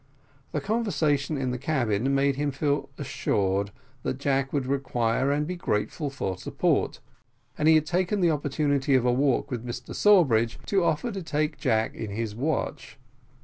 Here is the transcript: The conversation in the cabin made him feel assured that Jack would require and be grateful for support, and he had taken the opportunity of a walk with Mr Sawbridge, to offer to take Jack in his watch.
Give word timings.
The 0.51 0.61
conversation 0.61 1.37
in 1.37 1.51
the 1.51 1.59
cabin 1.59 2.15
made 2.15 2.35
him 2.35 2.49
feel 2.49 2.89
assured 2.97 3.69
that 4.01 4.17
Jack 4.17 4.51
would 4.51 4.65
require 4.65 5.29
and 5.31 5.45
be 5.45 5.55
grateful 5.55 6.09
for 6.09 6.39
support, 6.39 6.99
and 7.55 7.67
he 7.67 7.75
had 7.75 7.85
taken 7.85 8.19
the 8.19 8.31
opportunity 8.31 8.95
of 8.95 9.05
a 9.05 9.13
walk 9.13 9.51
with 9.51 9.63
Mr 9.63 9.93
Sawbridge, 9.93 10.57
to 10.65 10.83
offer 10.83 11.11
to 11.11 11.21
take 11.21 11.59
Jack 11.59 11.93
in 11.93 12.09
his 12.09 12.33
watch. 12.33 12.97